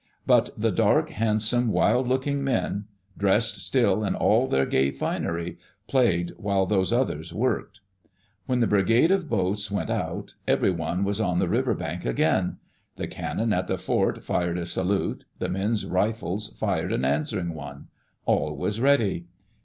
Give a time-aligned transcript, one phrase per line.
[0.25, 2.85] But the dark, handsome, wild looking men,
[3.19, 7.81] dressed still in all their gay finery, played while these others worked.
[8.47, 12.57] When the Brigade of Boats went out, everyone was on the river bank again.
[12.95, 15.25] The cannon at the fort fired a salute.
[15.37, 17.89] The men's rifles fired an answering one.
[18.25, 19.27] All was ready.